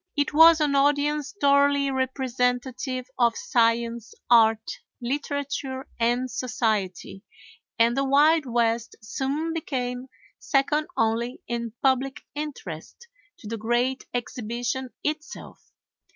[0.17, 7.21] It was an audience thoroughly representative of science, art, literature, and society,
[7.77, 10.07] and the Wild West soon became
[10.39, 15.71] second only in public interest to the great Exhibition itself.